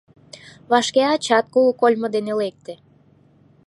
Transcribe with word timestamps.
Вашке 0.71 1.01
ачат 1.13 1.45
кугу 1.53 1.71
кольмо 1.81 2.07
дене 2.15 2.33
лекте. 2.41 2.73